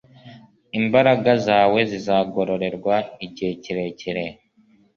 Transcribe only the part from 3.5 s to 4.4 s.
kirekire.